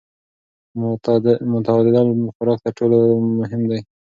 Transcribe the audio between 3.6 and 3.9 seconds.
دی.